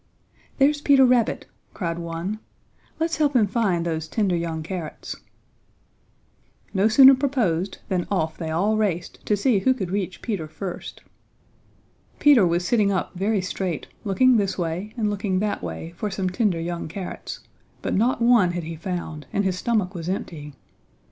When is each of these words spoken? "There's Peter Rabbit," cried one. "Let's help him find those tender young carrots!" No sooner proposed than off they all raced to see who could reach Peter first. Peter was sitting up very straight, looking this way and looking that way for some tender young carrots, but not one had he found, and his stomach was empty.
"There's 0.57 0.81
Peter 0.81 1.05
Rabbit," 1.05 1.45
cried 1.75 1.99
one. 1.99 2.39
"Let's 2.99 3.17
help 3.17 3.35
him 3.35 3.45
find 3.45 3.85
those 3.85 4.07
tender 4.07 4.35
young 4.35 4.63
carrots!" 4.63 5.15
No 6.73 6.87
sooner 6.87 7.13
proposed 7.13 7.77
than 7.87 8.07
off 8.09 8.35
they 8.35 8.49
all 8.49 8.77
raced 8.77 9.23
to 9.27 9.37
see 9.37 9.59
who 9.59 9.75
could 9.75 9.91
reach 9.91 10.23
Peter 10.23 10.47
first. 10.47 11.03
Peter 12.17 12.47
was 12.47 12.65
sitting 12.67 12.91
up 12.91 13.13
very 13.13 13.41
straight, 13.43 13.89
looking 14.03 14.37
this 14.37 14.57
way 14.57 14.91
and 14.97 15.07
looking 15.07 15.37
that 15.37 15.61
way 15.61 15.93
for 15.95 16.09
some 16.09 16.31
tender 16.31 16.59
young 16.59 16.87
carrots, 16.87 17.41
but 17.83 17.93
not 17.93 18.23
one 18.23 18.53
had 18.53 18.63
he 18.63 18.75
found, 18.75 19.27
and 19.31 19.43
his 19.45 19.59
stomach 19.59 19.93
was 19.93 20.09
empty. 20.09 20.55